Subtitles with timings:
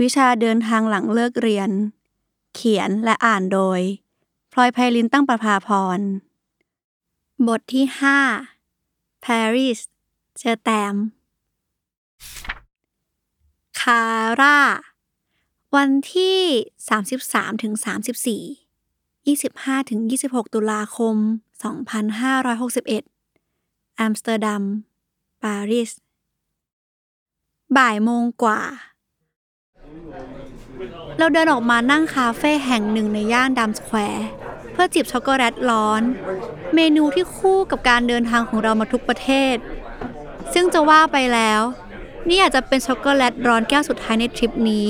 [0.00, 1.70] วิชาเดินทางหลังเลิกเรียน
[2.54, 3.80] เขียนและอ่านโดย
[4.52, 5.98] พลอยไพลินตั้งประภาพร
[7.46, 7.84] บทที่
[8.54, 9.80] 5 Paris
[10.38, 10.94] Je t'aime
[13.80, 14.02] คา
[14.40, 14.58] ร่า
[15.76, 16.40] วันที่
[17.02, 17.74] 33ถึง
[18.76, 21.16] 34 25ถึง26 ตุลาคม
[22.38, 24.62] 2561 อัมสเตอร์ดัม
[25.42, 25.90] ปารีส
[27.76, 28.60] บ่ายโมงกว่า
[31.18, 34.26] เราเดินออกมานั่งคาเฟ่แห่งหนึ่งในย่านดัมสแควร์
[34.72, 36.02] เพื่อจิบช็อกโกแลตร้อน
[36.74, 39.56] เมนูที่คู่กับการเดินทางของเรามาทุกประเทศ
[40.52, 41.62] ซึ่งจะว่าไปแล้ว
[42.28, 44.86] นี่อาจจะเป็นช็อกโกแลตร้อนแก้วสุดท้ายในทริปนี้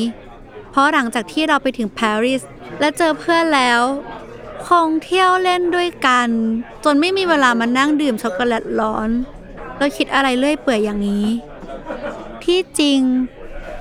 [0.71, 2.43] เพราะหลังจากที่เราไปถึงปารีส
[2.81, 3.81] และเจอเพื่อนแล้ว
[4.67, 6.29] คงเที่ยวเล่นด้วยกัน
[6.85, 9.09] จนไม่มีเวลามานั่งดื่มช็อกโกแลตร้อน
[9.79, 11.27] เราคิดอะไรเลื่อยเปื่อยอย่างนี้
[12.45, 13.01] ที่จริง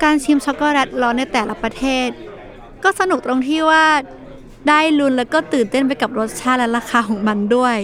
[0.03, 2.09] การชิมช็อกโกแลตร้อนในแต่ละประเทศ
[2.83, 3.85] ก็สนุกตรงที่ว่า
[4.67, 7.77] ได้ลุ้นแล้วก็ตื่นเต้นไปกับรสชาติและราคาของมันด้วย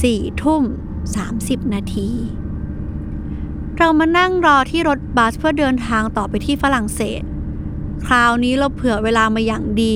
[0.00, 0.62] สี่ทุ่ม
[1.16, 2.10] สามสิบนาที
[3.78, 7.22] เรามานั่งรอที่รถบัสเพื่อเดินทางต่อไปที่ฝรั่งเศส
[8.06, 9.94] คราวนี้เราเผื่อเวลามาอย่างดี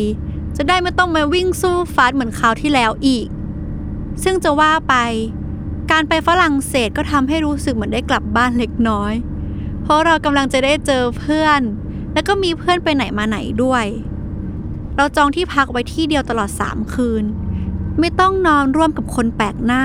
[0.57, 3.27] จะได้ไม่ต้องมาวิ่งสู้ฟาสเหมือนคราวที่แล้วอีก
[4.23, 4.95] ซึ่งจะว่าไป
[5.91, 9.13] การไปฝรั่งเศสก็ทำให้รู้สึกเหมือนได้กลับบ้านเล็กน้อย
[9.91, 11.61] ราะเรากำลังจะได้เจอเพื่อน
[12.13, 13.85] แล้วก็มีเพื่อนไปไหนมาไหนด้วย
[14.97, 17.25] เราจองที่พักไว้ที่เดียวตลอด 3 คืน
[18.01, 19.85] ไม่ต้องนอนร่วมกับคนแปลกหน้า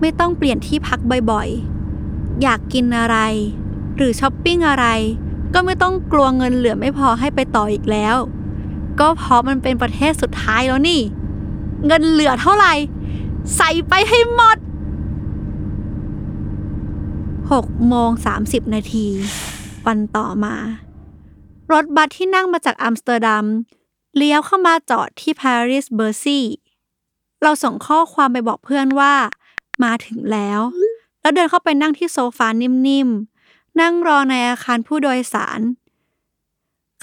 [0.00, 0.98] ไม่ต้องเปลี่ยนที่พัก
[1.30, 3.16] บ่อยๆ อยากกินอะไร
[3.96, 4.86] หรือช้อปปิ้งอะไร
[5.54, 8.16] ก็ไม่ต้องกลัวเงินเหลือไม่พอให้ไปต่ออีกแล้ว
[9.00, 11.00] ก็เพราะมันเป็นประเทศสุดท้ายแล้วนี่
[11.86, 12.74] เงินเหลือเท่าไหร่
[13.56, 14.58] ใส่ไปให้หมด
[17.54, 18.10] 6โมง
[18.42, 19.06] 30 นาที
[19.86, 20.56] วันต่อมา
[21.72, 23.46] รถบัสที่นั่งมาจากอัมสเตอร์ดัม
[24.16, 26.46] เลี้ยวเข้ามาจอดที่ปารีสเบอร์ซี่
[27.42, 29.14] เราส่งข้อความไปบอกเพื่อนว่า
[29.84, 30.60] มาถึงแล้ว
[31.20, 35.60] แล้วเดินเข้าไปนั่งที่โซฟานิ่มๆ นั่งรอในอาคารผู้โดยสาร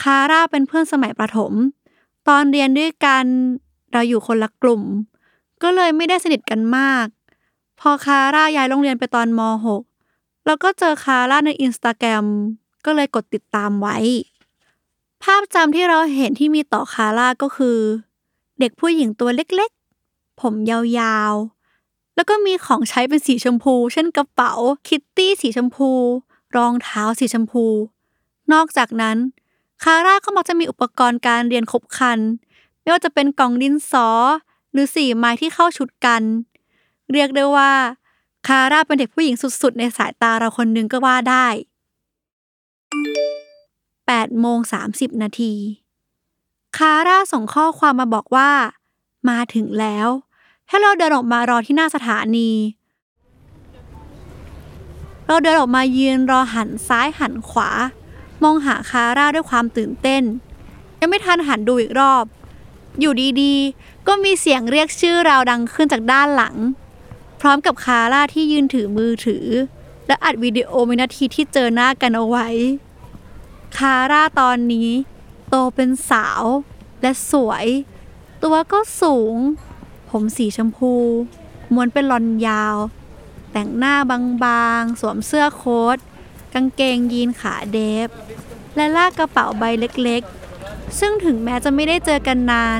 [0.01, 1.53] คาร่าเป็นเพื่อนสมัยประถม
[2.27, 3.25] ตอนเรียนด้วยกัน
[3.91, 4.81] เราอยู่คนละกลุ่ม
[5.63, 7.05] ก็เลยไม่ได้สนิทกันมาก
[7.79, 9.92] พอคาร่าย้ายโรงเรียนไปตอนม .6
[10.45, 12.25] เราก็เจอคาร่าในอินสตาแกรม
[12.85, 13.97] ก็เลยกดติดตามไว้
[15.23, 17.77] ภาพจำที่เราเห็นที่มีต่อคาร่าก็คือ
[18.59, 24.53] เด็กผู้หญิงตัวเล็กๆ ผมยาวๆ แล้วก็มีของใช้เป็นสีชมพู เช่นกระเป๋า
[24.87, 25.89] คิตตี้สีชมพู
[26.55, 27.65] รองเท้าสีชมพู
[28.53, 29.17] นอกจากนั้น
[29.83, 32.19] คาร่าก็มักจะมีอุปกรณ์การเรียนครบครัน
[32.81, 34.07] ไม่ว่าจะเป็นกล่องดินสอ
[34.71, 36.21] หรือสีไม้ที่เข้าชุดกัน
[37.11, 37.71] เรียกได้ว่า
[38.47, 41.47] คาร่าเป็นเด็กผู้หญิงสุดๆ ในสายตาเราคนหนึ่งก็ว่าได้
[43.53, 44.59] 8โมง
[44.89, 45.53] 30 นาที
[46.77, 48.51] คาร่าส่งข้อความมาบอกว่า
[49.29, 50.07] มาถึงแล้ว
[50.67, 52.51] ให้เราเดินออกมารอที่หน้าสถานี
[55.27, 57.69] เราเดินออกมายืนรอหันซ้ายหันขวา
[58.43, 60.23] มองหาคาร่าด้วยความตื่นเต้น
[60.99, 62.25] ยังไม่ทันหันดูอีกรอบ
[62.99, 66.55] อยู่ดีๆ ก็มีเสียงเรียกชื่อเราดังขึ้นจากด้านหลัง
[67.45, 69.47] พร้อมกับคาร่าที่ยืนถือมือถือ
[70.07, 72.47] และอัดวิดีโอวินาทีที่เจอหน้ากันเอาไว้
[73.77, 74.89] คาร่าตอนนี้
[75.49, 76.43] โตเป็นสาว
[77.01, 77.65] และสวย
[78.43, 79.35] ตัวก็สูง
[80.09, 80.93] ผมสีชมพู
[81.73, 82.75] ม้วนเป็นลอนยาว
[83.51, 83.95] แต่งหน้า
[84.43, 85.97] บางๆ สวมเสื้อโค้ท
[86.53, 88.09] กางเกงยีนขาเดฟ
[88.75, 92.79] และลากกระเป๋าใบเล็กๆ ซึ่งถึงแม้จะไม่ได้เจอกันนาน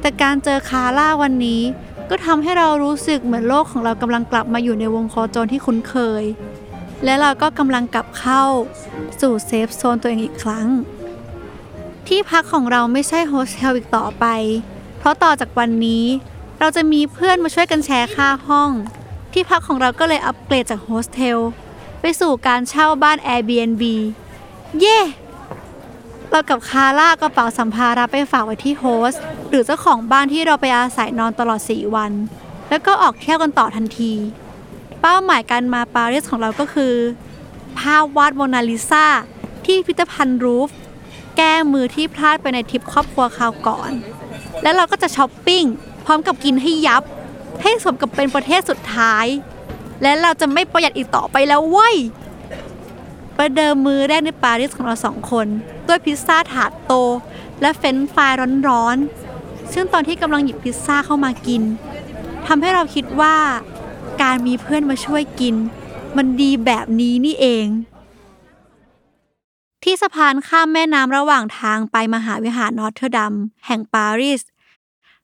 [0.00, 1.62] แต่การเจอคาร่าวันนี้
[2.10, 6.24] ก็ทำให้เรารู้สึกเหมือนโลกของเรากำลังกลับมาอยู่ในวงโคจรที่คุ้นเคย
[7.04, 8.42] และเราก็กำลังกลับเข้า
[9.20, 10.68] สู่ safe zone ตัวเองอีกครั้ง
[12.08, 14.26] ที่พักของเราไม่ใช่โฮสเทลอีกต่อไป
[14.98, 16.04] เพราะต่อจากวันนี้
[16.60, 18.70] เราจะมีเพื่อนมาช่วยกันแชร์ค่าห้อง
[19.32, 21.38] ที่พักของเราก็เลยอัปเกรดจากโฮสเทล
[22.00, 23.82] ไปสู่การเช่าบ้าน Airbnb
[24.78, 25.00] เย่
[26.30, 32.12] เรากับคาร่ากระเป๋าสัมภาระไปฝากไว้ที่ host หรือเจ้าของบ้านที่เราไปอาศัยนอนตลอด 4 วัน
[32.70, 34.12] แล้วก็ออกเที่ยวกันต่อทันที
[35.00, 36.94] เป้าหมายการมาปารีสของเราก็คือ
[37.78, 39.06] ภาพวาดโมนาลิซา
[39.64, 40.70] ที่พิพิธภัณฑ์รูฟ
[41.36, 43.90] แก้มือที่พลาดไปในทริปครอบครัวคราวก่อน
[44.62, 45.64] แล้วเราก็จะช้อปปิ้ง
[46.04, 47.02] พร้อมกับกินให้ยับ
[47.62, 49.26] ให้สมกับเป็นประเทศสุดท้าย
[50.02, 51.96] และเราจะไม่ประหยัดอีกต่อไปแล้วเว้ย
[53.36, 55.46] ประเดิมมือแรกในปารีสของเราสองคน
[55.88, 56.92] ด้วยพิซซ่าถาดโต
[57.60, 58.32] และเฟรนช์ฟราย
[58.68, 59.29] ร้อนๆ
[59.72, 61.62] ซึ่งตอนที่กำลังหยิบพิซซ่าเข้ามากิน
[62.46, 63.36] ทำให้เราคิดว่า
[64.22, 65.54] การมีเพื่อนมาช่วยกิน
[66.16, 67.66] มันดีแบบนี้นี่เอง
[69.82, 73.34] ที่สะพานข้ามแม่น้ำระหว่างทางไปมหาวิหารนอตเทอร์ดัม
[73.66, 74.42] แห่งปารีส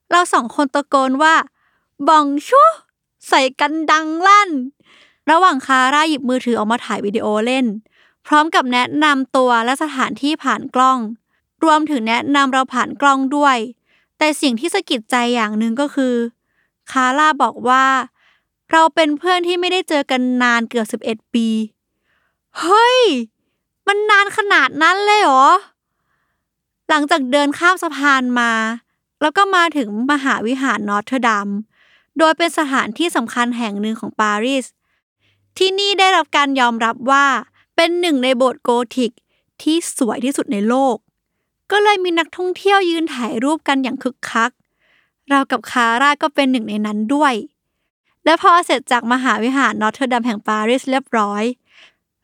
[0.09, 1.35] เราสองคนตะโกนว่า
[2.07, 2.61] Bonjour
[3.27, 4.49] ใส่กันดังลั่น
[5.31, 7.65] ระหว่างคาร่าหยิบมือถือออกมาถ่ายวิดีโอเล่น
[8.27, 10.99] พร้อมกับแนะนำตัวและสถานที่ผ่านกล้อง
[11.63, 13.57] รวมถึงแนะนำเราผ่านกล้องด้วย
[14.17, 16.15] แต่สิ่งที่สะกิดใจอย่างหนึ่งก็คือ
[16.91, 17.85] คาร่าบอกว่า
[18.71, 21.47] เราเป็นเพื่อนที่ไม่ได้เจอกันนานเกือบ11ปี
[22.59, 22.99] เฮ้ย
[23.87, 25.47] มันนานขนาดนั้นเลยเหรอ
[26.89, 28.51] หลังจากเดินข้ามสะพานมา
[29.21, 31.47] แล้วก็มาถึงมหาวิหารนอตเทอร์ดัม
[32.17, 34.65] โดยเป็นสถานที่สำคัญแห่งหนึ่งของปารีส
[35.57, 37.25] ที่นี่ได้รับการยอมรับว่า
[37.75, 39.11] เป็นหนึ่งในโบสถ์โกธิก
[39.61, 40.95] ที่สวยที่สุดในโลก
[41.71, 44.51] ก็เลยมีนักท่องเที่ยวยืนถ่ายรูปกันอย่างคึกคัก
[45.29, 47.33] เรากับคาร่าก็เป็นหนึ่งในนั้นด้วย
[48.25, 51.43] และพอเสร็จจากมหาวิหารนอตเทอร์ดัมแห่งปารีสเรียบร้อย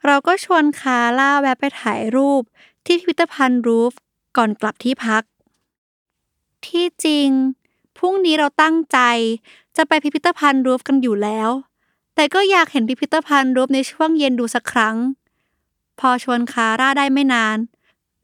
[0.05, 2.41] เราก็ชวนคาร่าแวะไปถ่ายรูป
[2.85, 3.93] ที่พิพิธภัณฑ์ลูฟวร์
[4.37, 5.23] ก่อนกลับที่พัก
[6.67, 7.29] ที่จริง
[7.97, 8.99] พรุ่งนี้เราตั้งใจ
[9.77, 11.49] จะไปพิพิธภัณฑ์รูฟกันอยู่แล้ว
[12.15, 14.95] แต่ก็อยากเห็นพิพิธภัณฑ์รูฟในช่วงเย็นดูสักครั้ง
[15.99, 17.57] พอชวนคาร่าได้ไม่นาน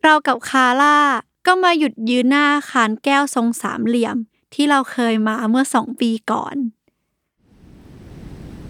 [0.04, 0.98] เรากับคาร่า
[1.46, 4.18] ก็มาหยุดยืนหน้าคารแก้วทรงสามเหลี่ยม
[4.54, 6.56] ที่เราเคยมาเมื่อสองปีก่อน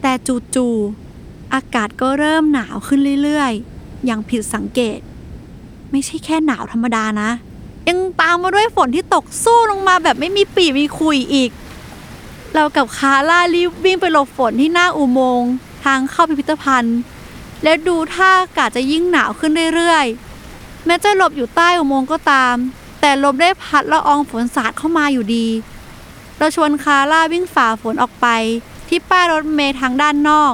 [0.02, 0.14] แต่
[0.56, 5.00] จู่ๆอากาศก็เริ่มหนาวขึ้นเรื่อยๆ อย่างผิดสังเกต
[5.92, 7.30] ไม่ใช่แค่หนาวธรรมดานะ
[7.88, 11.52] ยังตามมาด้วยฝนที่ตกสู้ลงมาแบบไม่มีปีมีคุยอีก
[12.54, 15.52] เรากับคาร่ารีบวิ่งไปหลบฝนที่หน้าอุโมงค์
[15.84, 17.00] ทางเข้าพิพิธภัณฑ์
[17.64, 20.29] และดูท่าอากาศจะยิ่งหนาวขึ้นเรื่อยๆ
[20.90, 22.56] แม้จะหลบอยู่ใต้อุโมงค์ก็ตาม
[23.02, 25.48] แต่ลมได้พัดละอองฝนสาดเข้ามาอยู่ดี
[26.38, 28.28] เราชวนคาร่าวิ่งฝ่าฝนออกไป
[28.88, 30.54] ที่ป้ายรถเมล์ทางด้านนอก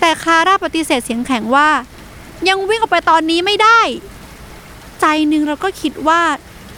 [0.00, 1.68] แต่คาร่าปฏิเสธเสียงแข็งว่า
[2.48, 3.80] ยังวิ่งออกไปตอนนี้ไม่ได้
[5.00, 6.22] ใจหนึ่งเราก็คิดว่า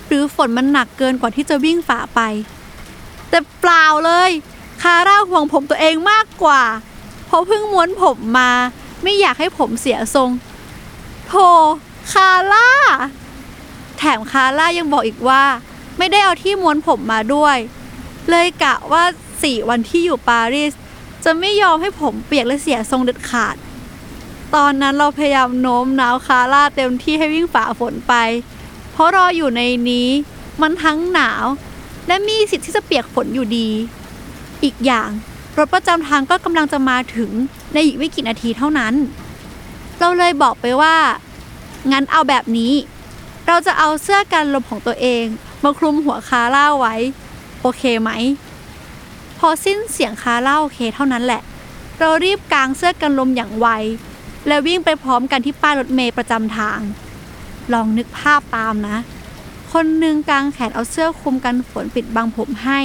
[0.07, 2.21] หรือฝนมันหนักเกินกว่าที่จะวิ่งฝ่าไป
[3.29, 4.31] แต่เปล่าเลย
[4.83, 6.63] คาร่าห่วงผมตัวเองมากกว่า
[7.27, 8.51] เพราะเพิ่งม้วนผมมา
[9.03, 10.31] ไม่อยากให้ผมเสียทรง
[11.29, 11.49] โธ่
[12.13, 12.69] คาร่า
[13.99, 15.45] แถมคาร่ายังบอกอีกว่า
[15.99, 17.57] ไม่ได้เอาที่ม้วนผมมาด้วย
[18.31, 19.05] เลยกะว่า
[19.43, 20.73] สี่วันที่อยู่ปารีส
[21.25, 23.57] จะไม่ยอมให้ผมเปียกและเสียทรงเด็ดขาด
[24.55, 28.15] ตอนนั้นเราพยายามโน้มน้าวคาร่าเต็มที่ให้วิ่งฝ่าฝนไป
[28.93, 30.09] เพราะรออยู่ในนี้
[30.61, 31.45] มันทั้งหนาว
[32.07, 33.69] และมีสิทธิ์ที่จะเปียกฝนอยู่ดี
[34.65, 35.11] อีกอย่าง
[35.59, 37.31] รถประจำทางก็กำลังจะมาถึง
[37.73, 38.95] ในอีกไม่กี่นาทีเท่านั้น
[39.99, 40.97] เราเลยบอกไปว่า
[41.93, 42.73] งั้นเอาแบบนี้
[43.47, 45.25] เราจะเอาเสื้อกันลมของตัวเอง
[45.63, 46.95] มาคลุมหัวคาร่าไว้
[47.61, 48.11] โอเคไหม
[49.39, 51.43] พอสิ้นเสียงคาร่าโอเคเท่านั้นแหละ
[51.99, 53.69] เรารีบกางเสื้อกันลมอย่างไว
[54.47, 56.81] แล้ววิ่งไปพร้อมกันที่ป้ายรถเมย์ประจำทาง
[57.73, 58.97] ลองนึกภาพตามนะ
[59.73, 62.81] คนหนึ่งกางแขนเอาเสื้อคลุมกันฝนปิดบังผมให้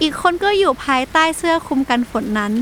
[0.00, 2.52] อีกคนก็อยู่ภายใต้เสื้อคลุมกันฝนนั้น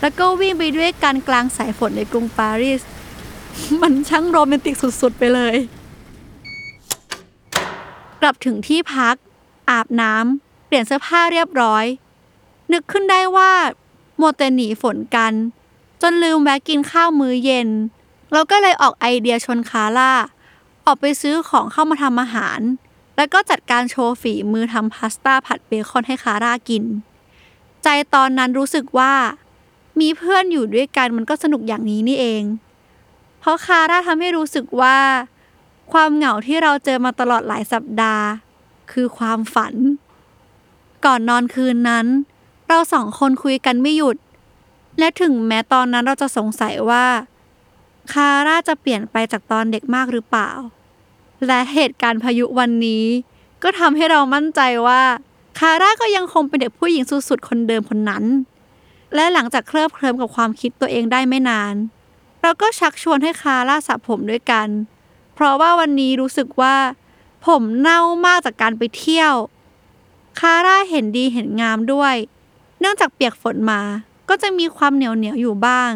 [0.00, 2.80] แล้วก็วิ่งไปด้วยกันกลางสายฝนในกรุงปารีส
[3.82, 5.56] มันช่างโรแมนติกสุดๆ ไปเลย
[8.20, 9.16] กลับถึงที่พัก
[9.70, 11.84] อาบน้ำเปลี่ยนเสื้อผ้าเรียบร้อย
[12.72, 13.52] นึกขึ้นได้ว่า
[14.18, 15.32] หมดแต่หนีฝนกัน
[16.02, 17.68] จนลืมแวะกินข้าวมื้อเย็น
[18.32, 20.12] เราก็เลยออกไอเดียชวนคาร่า
[20.86, 22.60] ออกไปซื้อของเข้ามาทำอาหาร
[23.16, 26.84] แล้วก็จัดการโชว์ฝีมือทำพาสต้าผัดเบคอนให้คาร่ากิน
[27.82, 29.14] ใจตอนนั้นรู้สึกว่า
[30.00, 32.42] มีเพื่อนอยู่ด้วยกันมันก็สนุกอย่างนี้นี่เอง
[33.42, 34.98] เพราะคาร่าทำให้รู้สึกว่า
[35.92, 38.26] ความเหงาที่เราเจอมาตลอดหลายสัปดาห์
[38.92, 39.74] คือความฝัน
[41.04, 42.06] ก่อนนอนคืนนั้น
[42.68, 44.16] เราสองคนคุยกันไม่หยุด
[44.98, 47.06] และถึงแม้ตอนนั้นเราจะสงสัยว่า
[48.12, 50.50] คาร่าจะเปลี่ยนไปจากตอนเด็กมากหรือเปล่า
[51.46, 53.04] และเหตุการณ์พายุวันนี้
[53.62, 55.02] ก็ทำให้เรามั่นใจว่า
[55.58, 58.24] คาร่าก็ยังคงเป็นเด็กผู้หญิงสุดๆคนเดิมคนนั้น
[59.14, 61.74] และหลังจากเคลิบเคลิมกับความคิดตัวเองได้ไม่นาน
[62.42, 64.68] เราก็ชักชวนให้คาร่าสระผมด้วยกัน
[65.34, 66.76] เพราะว่าวันนี้รู้สึกว่า
[67.46, 69.32] ผมเน่ามากจากการไปเที่ยว
[70.40, 72.14] คาร่าเห็นดีเห็นงามด้วย
[72.80, 73.80] เนื่องจากเปียกฝนมา
[74.28, 75.92] ก็จะมีความเหนียวเหนียวอยู่บ้าง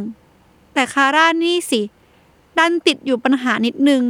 [0.72, 1.82] แต่คาร่านี่สิ
[2.58, 4.02] ดันติดอยู่ปัญหานิดนึง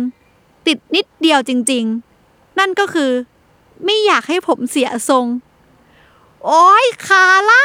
[0.67, 1.85] ติดนิดเดียวจริง
[2.23, 3.11] ๆ นั่นก็คือ
[3.85, 5.27] ไม่อยากให้ผมเสียทรง
[6.45, 7.65] โอ้ยคาร่า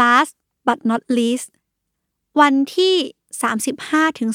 [0.00, 0.34] last
[0.66, 1.48] but not least
[2.40, 2.94] วันที่
[3.56, 4.30] 35ถึง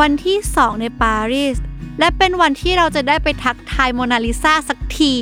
[0.00, 1.56] วันที่ 2 ในปารีส
[1.98, 5.14] และเป็นวันที่เราจะได้ไปทักทายโมนาลิซาสักที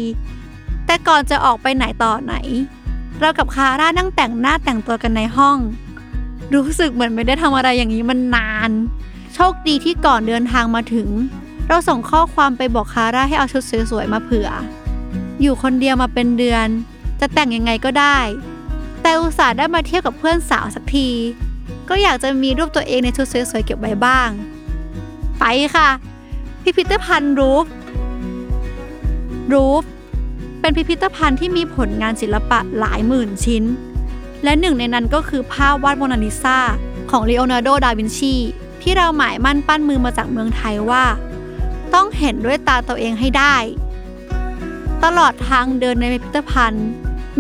[0.87, 2.35] แต่ก่อนจะออกไปไหนต่อไหน
[3.21, 5.59] เรากับคาร่านั่งแต่งหน้าแต่งตัวกันในห้อง
[6.55, 8.71] รู้สึกเหมือนไม่ได้ทำอะไรอย่างนี้มันนาน
[9.35, 11.09] โชคดีที่ก่อนเดินทางมาถึง
[11.69, 14.49] เราส่งข้อความไปบอกคาร่าให้เอาชุดสวยๆมาเผื่อ
[15.41, 16.67] อยู่คนเดียวมาเป็นเดือน
[17.21, 18.19] จะแต่งยังไงก็ได้
[19.03, 21.09] แต่อุตส่าห์ได้มาเที่ยวกับเพื่อนสาวสักที
[21.89, 24.29] ก็อยากจะมีรูปตัวเองในชุดสวยๆเก็บไว้บ้าง
[25.39, 25.89] ไปค่ะ
[26.63, 27.67] พิพิธภัณฑ์รูฟ
[29.53, 29.83] รูฟ
[30.61, 33.65] เป็นพิพิธภัณฑ์ที่มีผลงานศิลปะหลายหมื่นชิ้น
[34.45, 36.59] และหนึ่งในนั้นก็คือภาพวาดโมนาลิซา
[37.11, 38.35] ของลีโอนาร์โด ดาวินชี
[38.85, 41.05] ที่เราหมายมั่นปั้นมือมาจากเมืองไทยว่า
[41.95, 43.57] ต้องเห็นด้วยตาตัวเองให้ได้
[45.05, 46.89] ตลอดทางเดินในพิพิธภัณฑ์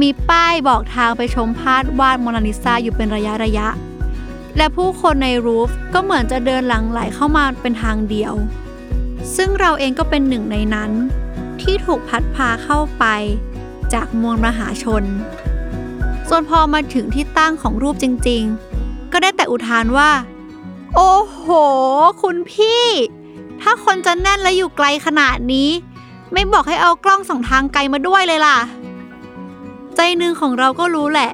[0.00, 3.68] มีป้ายบอกทางไปชมภาพวาดโมนาลิซาอยู่เป็นระยะระยะ
[4.56, 8.34] และผู้คนในรูฟก็เหมือนจะเดินหลังไหลเข้ามาเป็นทางเดียว
[9.36, 10.90] ซึ่งเราเองก็เป็นหนึ่งในนั้น
[11.60, 13.04] ที่ถูกพัดพาเข้าไป
[13.94, 15.04] จากมวลมหาชน
[16.28, 18.42] ส่วนพอมาถึงที่ตั้งของรูปจริง
[18.78, 20.10] ๆ ก็ได้แต่อุทานว่า
[20.96, 21.46] โอ้โห
[22.22, 22.84] คุณพี่
[23.60, 25.70] ถ้าคนจะแน่นและอยู่ไกลขนาดนี้
[26.32, 28.58] ไม่บอกให้เอากล้องส่องทางไกลมาด้วยเลยล่ะ
[29.96, 31.30] ใจหนึ่งของเราก็รู้แหละ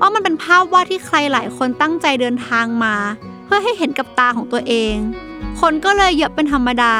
[0.00, 2.94] ว่ามันเป็นภาพวาดที่ใครหลายคนตั้งใจเดินทางมา
[3.44, 4.94] เพื่อให้เห็นกับตาของตัวเอง
[5.60, 6.94] คนก็เลยเยอะเป็นธรรมดา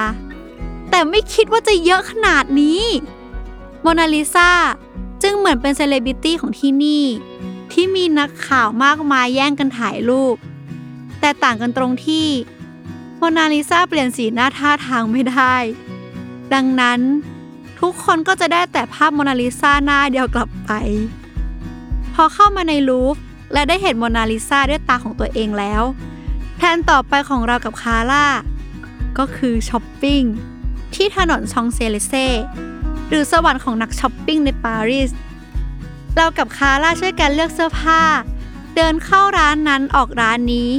[0.90, 2.82] แต่ไม่คิดว่าจะเยอะขนาดนี้
[3.82, 4.50] โมนาลิซา
[5.22, 7.04] จึงเหมือนเป็นเซเลบริตี้ของที่นี่
[7.72, 10.36] ที่มีนักข่าวมากมายแย่งกันถ่ายรูป
[11.20, 12.26] แต่ต่างกันตรงที่
[13.16, 15.54] โมนาลิซาเปลี่ยนสีหน้าท่าทางไม่ได้
[16.54, 17.00] ดังนั้น
[17.80, 20.70] ทุกคนก็จะได้แต่ภาพโมนาลิซาหน้าเดียวกลับไป
[22.14, 23.16] พอเข้ามาในลูฟวร์
[23.52, 25.82] และได้เห็นโมนาลิซาด้วยตาของตัวเองแล้ว
[26.56, 28.26] แผนต่อไปของเรากับคาร่า
[29.18, 30.22] ก็คือช้อปปิ้ง
[30.94, 32.14] ที่ถนนช็องเซลีเซ
[33.08, 35.10] หรือสวรรค์ของนักช้อปปิ้งในปารีส
[36.16, 38.02] เรากับคาร่าช่วยกันเลือกเสื้อผ้า
[38.74, 40.70] เดินเข้าร้านนั้นออกร้านนี้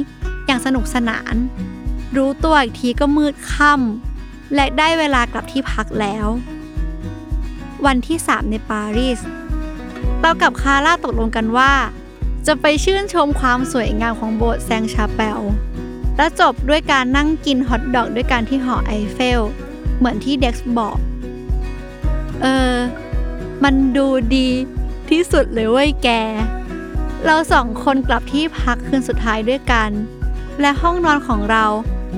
[0.50, 1.34] อย่างสนุกสนาน
[2.16, 6.26] รู้ตัวอีกทีก็มืดค่ำและได้เวลากลับที่พักแล้ว
[7.86, 9.20] วันที่ 3 ในปารีส
[10.20, 11.72] เรากับคาร่าตกลงกันว่า
[12.46, 15.40] จะไปชื่นชมความสวยงามของโบสถ์แซงชาเปล
[16.16, 19.40] แล้วจบด้วยการนั่งกินฮอทดอกด้วยกันที่หอไอเฟล
[19.98, 20.96] เหมือนที่เด็กบอก
[22.42, 22.74] เออ
[23.64, 24.48] มันดูดี
[25.10, 26.08] ที่สุดเลยเว้ยแก
[27.24, 29.90] เราสองคนกลับที่พักคืนสุดท้ายด้วยกัน
[30.60, 31.64] และห้องนอนของเรา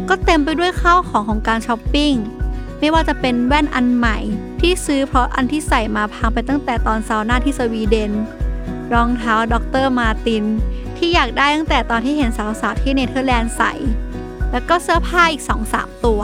[0.08, 2.12] ก็เต็มไปด้วยข้าวของของการช้อปปิ้ง
[2.78, 4.18] ไม่ว่าจะเป็นแว่นอันใหม่
[4.60, 8.12] ที่ซื้อเพราะอันที่ใส่มาพังไปตั้งแต่ตอนซาวน่าที่สวีเดน
[8.92, 9.64] รองเท้า Dr.
[9.68, 10.44] Martens
[10.96, 13.72] ที่อยากได้ตั้งแต่ตอนที่เห็นสาวๆที่เนเธอร์แลนด์ใส่
[14.52, 16.22] แล้วก็เสื้อผ้าอีกสองสามตัว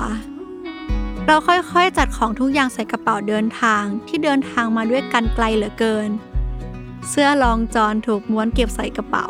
[1.27, 6.09] เราค่อยๆจัดของทุกอย่างใส่กระเป๋าเดินทางที่เดินทางมาด้วยกันไกลเหลือเกิน
[7.09, 9.27] เสื้อลองจอนถูกม้วนเก็บใส่กระเป๋า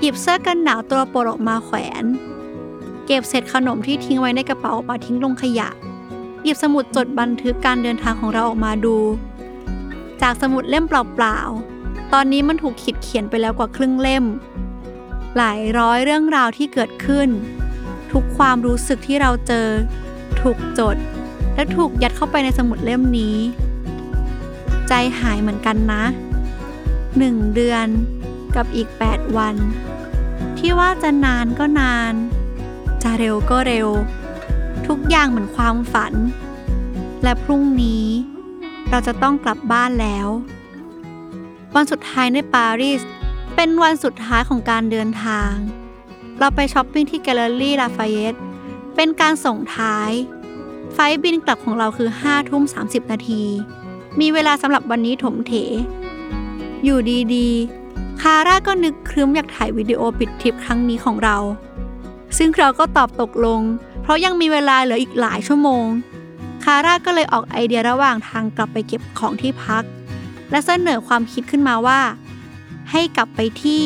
[0.00, 2.04] หยิบเสื้อกันหนาวตัวโปรดออกมาแขวน
[3.06, 5.68] เก็บเศษขนมที่ทิ้งไว้ในกระเป๋าออกมาทิ้งลงขยะ
[6.42, 8.96] หยิบสมุดจดบันทึกการเดินทางของเราออกมาดู
[10.22, 14.24] จากสมุดเล่มเปล่าๆ ตอนนี้มันถูกขีดเขียนไปแล้วกว่าครึ่งเล่ม
[15.36, 17.28] หลายร้อยเรื่องราวที่เกิดขึ้น
[18.12, 19.68] ทุกความรู้สึกที่เราเจอ
[20.40, 20.96] ถูกจด
[21.54, 23.36] และถูกยัดเข้าไปในสมุดเล่มนี้
[24.88, 26.04] ใจหายเหมือนกันนะ
[27.18, 27.86] หนึ่งเดือน
[28.56, 29.56] กับอีก 8 วัน
[30.58, 32.14] ที่ว่าจะนานก็นาน
[33.02, 33.88] จะเร็วก็เร็ว
[34.86, 36.12] ทุกอย่างเหมือนความฝัน
[37.22, 38.06] และพรุ่งนี้
[38.90, 40.28] เราจะต้องกลับบ้านแล้ว
[41.74, 43.00] วันสุดท้ายในปารีส
[43.54, 45.52] เป็นวันสุดท้ายของการเดินทาง
[46.38, 48.34] เราไปช้อปปิ้งที่ Galeries Lafayette
[48.96, 50.10] เป็นการส่งท้าย
[50.94, 53.42] ไฟบินกลับของเราคือ5ทุ่ม30 นาที
[54.20, 55.52] มีเวลาสำหรับวันนี้ถมเถ
[56.84, 56.98] อยู่
[57.34, 57.85] ดี ๆ
[58.22, 61.36] คาร่าก็นึกครึ้มอยากถ่ายวิดีโอปิดทริปครั้งนี้ของเรา
[62.38, 63.60] ซึ่งเราก็ตอบตกลง
[64.02, 65.86] เพราะยังมีเวลาเหลืออีกหลายชั่วโมง
[66.64, 69.84] คาร่าก็เลยออกไอเดียระหว่างทางกลับไปเก็บของที่พัก
[70.50, 72.00] และเสนอความคิดขึ้นมาว่า
[72.90, 73.82] ให้กลับไปที่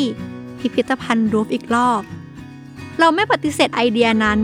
[0.59, 2.03] พิพิธภัณฑ์รูฟอีกรอบ
[2.99, 4.41] เราไม่ปฏิเสธไอเดียนั้น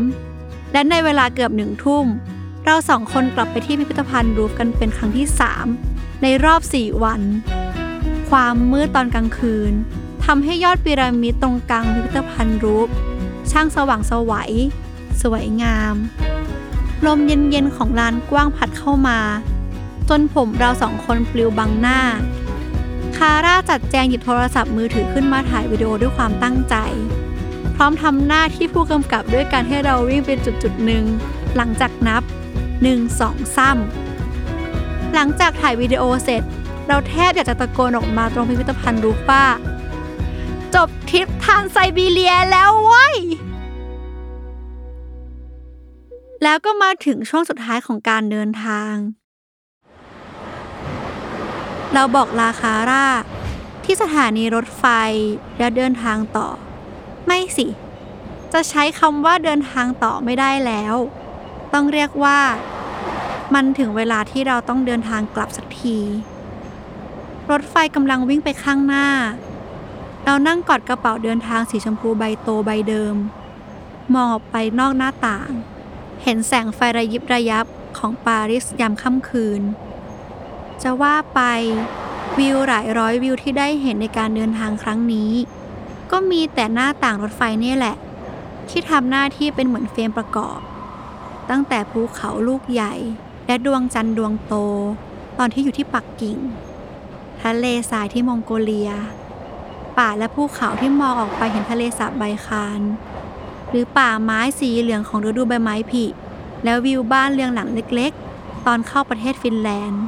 [0.73, 2.07] และในเวลาเกือบหนึ่งทุ่ม
[2.65, 5.67] เราสองคนกลับไปที่พิพิธภัณฑ์รูฟกันเป็นครั้งที่สาม
[6.23, 7.21] ในรอบสี่วัน
[8.29, 9.73] ความมืดตอนกลางคืน
[10.25, 12.89] ทำให้ยอดพีระมิดตรงกลางพิพิธภัณฑ์รูฟ
[13.51, 14.53] ช่างสว่างสวัย
[15.23, 15.95] สวยงาม
[17.07, 19.19] ลมเย็นๆของลานกว้างพัดเข้ามา
[20.09, 22.01] จนผมเราสองคนปลิวบังหน้า
[23.17, 26.75] คาร่าจัดแจงหยิบโทรศัพท์มือถือขึ้นมาถ่ายวิดีโอด้วยความตั้งใจ
[27.77, 31.05] พร้อมทำหน้าที่ผู้กำกับด้วยการให้เราวิ่งเป็นจุดๆหนึ่ง
[31.57, 32.23] หลังจากนับ
[32.87, 36.43] 1 2 3หลังจากถ่ายวิดีโอเสร็จ
[36.89, 39.45] เราแทบอยากจะตะโกนออกมาตรงพิพิธภัณฑ์รูป้า
[40.75, 43.17] จบทริปทางไซบีเรียแล้วเว้ย
[46.43, 48.95] แล้วก็มาถึงช่วงสุดท้ายของการเดินทาง
[51.95, 53.07] เราบอกลาคาร่า
[53.85, 54.85] ที่สถานีรถไฟ
[55.59, 56.49] แล้วเดินทางต่อ
[57.27, 57.67] ไม่สิ
[58.53, 60.95] จะใช้คำว่าเดินทางต่อไม่ได้แล้ว
[61.73, 62.39] ต้องเรียกว่า
[63.55, 65.99] มันถึงเวลาที่เราต้องเดินทางกลับสักที
[67.51, 69.09] รถไฟกำลังวิ่งไปข้างหน้า
[70.25, 73.15] เรานั่งกอดกระเป๋าเดินทางสีชมพูใบโตใบเดิม
[74.15, 75.51] มองออกไปนอกหน้าต่าง
[76.23, 77.67] เห็นแสงไฟระยิบระยับ
[77.99, 79.63] ของปารีสยามค่ำคืน
[80.83, 81.41] จะว่าไป
[82.39, 85.31] วิวหลายร้อยวิวที่ได้เห็นในการเดินทางครั้งนี้
[86.11, 87.97] ก็มีแต่หน้าต่างรถไฟนี่แหละ
[88.69, 90.59] ที่ทำหน้าที่เป็นเหมือนเฟรมประกอบ
[91.51, 92.95] ตั้งแต่ภูเขาลูกใหญ่
[93.47, 94.55] และดวงจันทร์ดวงโต
[95.39, 96.39] ตอนที่อยู่ที่ปักกิ่ง
[97.47, 98.91] ทะเลทรายที่มองโกเลีย
[99.99, 102.81] ป่าและภูเขาที่มองออกไปเห็นทะเลสาบไบคาน
[103.71, 106.05] หรือป่าไม้สีเหลืองของฤดูใบไม้ผลิ
[106.65, 110.05] แล้ววิวบ้านเรืองหลังเล็กๆ ตอนเข้าประเทศฟินแลนด์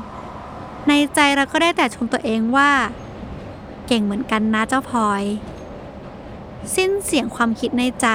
[0.88, 2.70] ในใจเราก็ได้แต่ชมตัวเองว่า
[3.86, 5.22] เก่งเหมือนกันนะเจ้าพลอย
[6.74, 8.08] สิ้นเสียงความคิดในใจ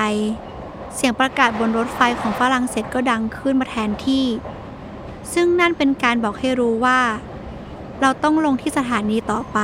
[0.96, 4.26] เสียงประกาศบนรถไฟของฝรั่งเศสก็ดังขึ้นมาแทนที่
[5.34, 7.00] ซึ่งนั่นเป็นการบอกให้รู้ว่า
[8.06, 9.60] เราต้องลงที่สถานีต่อไป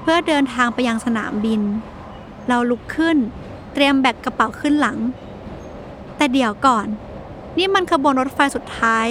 [0.00, 1.62] เพื่อเดินทางไปยังสนามบิน
[2.48, 3.16] เราลุกขึ้น
[3.72, 4.98] เตรียมแบกกระเป๋าขึ้นหลัง
[6.16, 6.86] แต่เดี๋ยวก่อน
[7.58, 9.06] นี่มันขบวนรถไฟสุดท้าย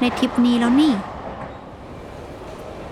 [0.00, 0.92] ในทริปนี้แล้วนี่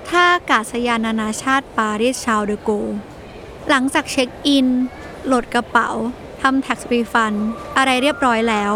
[0.08, 2.70] ท่าอากาศยานนานาชาติปารีสชาร์ลเดอโกล
[3.68, 4.66] หลังจากเช็คอิน
[5.26, 5.90] โหลดกระเป๋า
[6.42, 7.34] ทำ tax refund
[7.76, 8.72] อะไรเรียบร้อยแล้ว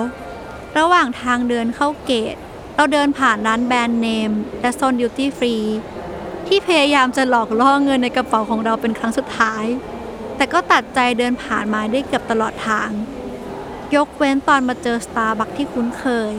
[0.78, 2.36] ระหว่างทางเดินเข้า gate
[2.74, 5.56] เราเดินผ่านร้านแบรนด์เนม และโซนดิวตี้ฟรี
[6.54, 9.64] ที่พยายามจะหลอกล่อเงินในกระเป๋าของเราเป็นครั้งสุดท้าย
[10.36, 12.90] แต่ก็ตัดใจเดินผ่านมาได้เกือบตลอดทาง
[13.94, 16.34] ยกเว้นตอนมาเจอสตาร์บัคที่คุ้นเคย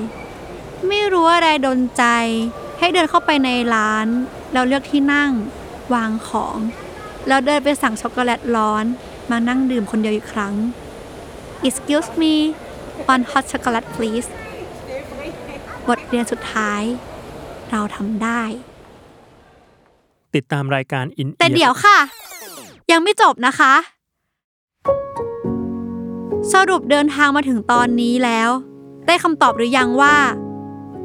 [0.87, 2.03] ไม่รู้อะไรดนใจ
[2.79, 4.07] ให้เดินเข้าไปในร้าน
[4.53, 5.31] แล้วเลือกที่นั่ง
[5.93, 6.57] วางของ
[7.27, 8.85] แล้วเดินไปสั่งช็อกโกแลตร้อน
[9.31, 10.53] มานั่งดื่มคนเดียวอีกครั้ง
[11.67, 12.35] Excuse me
[13.13, 14.29] one hot chocolate please
[15.87, 16.81] บทเรียนสุดท้าย
[17.71, 18.43] เราทำได้
[20.35, 21.97] ติดตามรายการอินแต่เดี๋ยวค่ะ
[22.91, 23.73] ยังไม่จบนะคะ
[26.53, 28.49] สรุปเดินทางมาถึงตอนนี้แล้ว
[29.07, 30.15] ได้คำตอบหรือยังว่า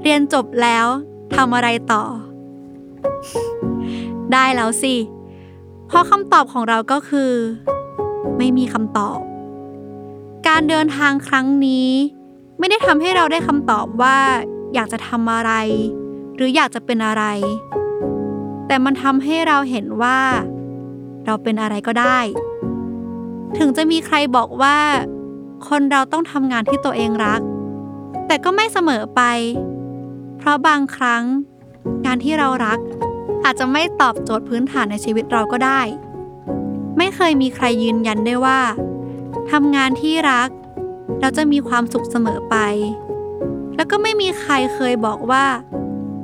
[0.02, 0.86] เรียนจบแล้ว
[1.34, 2.04] ทำอะไรต่อ
[4.32, 4.94] ได้แล้วสิ
[5.86, 7.32] เพราะคำตอบของเราก็คือ
[8.38, 9.18] ไม่มีคำตอบ
[10.48, 11.90] การเดินทางครั้งนี้
[12.58, 14.16] ไม่ได้ทำให้เราได้คำตอบว่า
[14.74, 15.52] อยากจะทำอะไร
[16.36, 17.24] หรืออยากจะเป็นอะไร
[18.68, 20.20] แต่มันทำให้เราเห็นว่า
[21.24, 22.18] เราเป็นอะไรก็ได้
[23.58, 24.78] ถึงจะมีใครบอกว่า
[25.68, 27.40] คนเราต้องทำงานที่ตัวเองรัก
[28.26, 29.22] แต่ก็ไม่เสมอไป
[30.38, 31.22] เพราะบางครั้ง
[32.06, 32.78] งานที่เรารัก
[33.44, 35.80] อาจจะไม่ตอบโจทย์พื้นฐานในชีวิตเราก็ได้
[36.98, 38.60] ไม่เคยมีใครยืนยันได้ว่า
[39.50, 40.48] ทำงานที่รัก
[41.20, 42.56] เราจะมีความสุขเสมอไป
[43.76, 45.44] แล้วก็ไม่มีใครเคยบอกว่า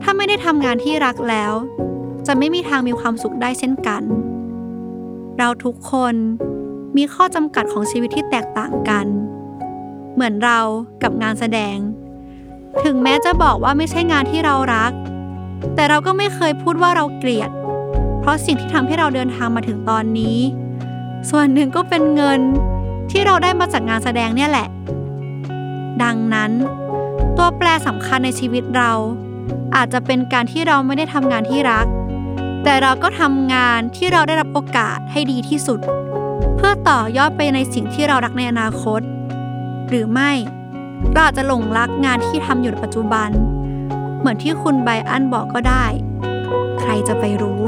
[0.03, 1.53] ถ้าไม่ได้ทำงานที่รักแล้ว
[2.27, 4.03] จะไม่มีทางมีความสุขได้เช่นกัน
[5.39, 6.15] เราทุกคน
[6.97, 9.07] มีข้อจำกัดของชีวิตที่แตกต่างกัน
[10.15, 10.61] เหมือนเรา
[11.03, 11.77] กับงานแสดง
[12.85, 14.93] ถึงแม้จะบอกว่าไม่ใช่งานที่เรารัก
[15.75, 17.51] แต่เราก็ไม่เคยพูดว่าเราเกลียด
[18.21, 20.39] เพราะสิ่งที่ทำให้เราเดินทางมาถึงตอนนี้
[21.31, 22.41] ส่วนหนึ่งก็เป็นเงิน
[23.11, 24.69] ที่เราได้มาจากงานแสดงเนี่ยแหละ
[26.03, 26.51] ดังนั้น
[27.37, 28.93] ตัวแปรสำคัญในชีวิตเรา
[29.77, 31.87] อาจจะเป็นการที่เราไม่ได้ทำงานที่รัก
[32.65, 35.81] แต่เราก็ทำงานที่เราได้รับโอกาสให้ดีที่สุด
[36.57, 39.01] เพื่อต่อยอดไปในสิ่งที่เรารักในอนาคต
[39.89, 40.33] หรือไม่
[41.13, 43.31] เราอาจจะหลงรักงานที่ทำอยู่ในปัจจุบัน
[44.19, 45.85] เหมือนที่คุณไบอันบอกก็ได้
[46.81, 47.61] ใครจะไปรู้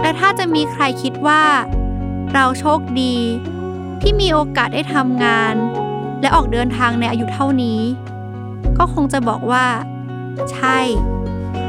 [0.00, 1.42] และถ้าจะมีใครคิดว่า
[2.34, 3.14] เราโชคดี
[4.00, 5.54] ที่มีโอกาสได้ทำงาน
[6.20, 7.80] และออกเดินทางในอายุเท่านี้
[8.78, 9.66] ก็คงจะบอกว่า
[10.52, 10.78] ใช่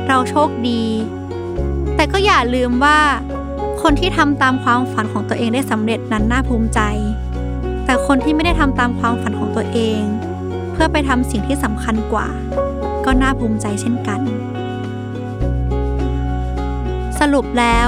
[0.08, 0.84] เราโชคดี
[2.02, 3.00] แต่ก็อย่าลืมว่า
[3.82, 6.80] คนที่ทำตามความฝันของตัวเองได้สำเร็จนั้นน่าภูมิใจ
[7.86, 10.02] แต่คนที่ไม่ได้ทำตามความฝันของตัวเอง
[10.72, 12.28] เพื่อไปทำสิ่งที่สำคัญกว่า
[13.06, 14.22] ก็น่าภูมิใจเช่นกัน
[17.20, 17.88] สรุปแล้ว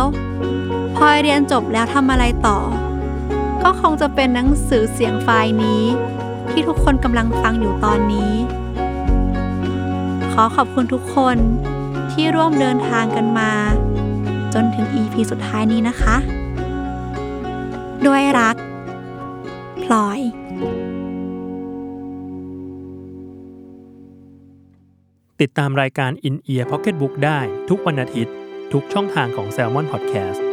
[0.96, 2.60] พลอยเรียนจบแล้วทำอะไรต่อ
[3.64, 5.84] ก็คงจะเป็นหนังสือเสียงไฟล์นี้
[6.52, 8.34] ที่ทุกคนกำลังฟังอยู่ตอนนี้
[10.32, 11.38] ขอขอบคุณทุกคน
[12.12, 13.52] ที่ร่วมเดินทางกันมา
[14.54, 16.16] จนถึง EP สุดท้ายนี้นะคะ
[18.06, 18.56] ด้วยรัก
[19.84, 20.20] พลอย
[25.42, 27.40] ติดตามรายการ In Ear Pocket Book ได้
[27.70, 28.34] ทุกวันอาทิตย์
[28.74, 30.53] ทุกช่องทางของ Salmon Podcast